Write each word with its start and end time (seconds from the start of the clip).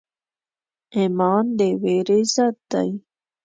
ایمان 0.95 1.45
د 1.57 1.59
ویرې 1.81 2.19
ضد 2.33 2.57
دی. 2.71 2.89